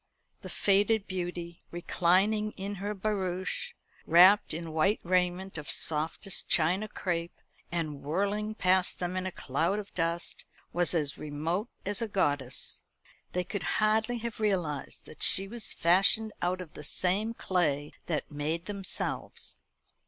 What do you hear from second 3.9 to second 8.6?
wrapped in white raiment of softest China crape, and whirling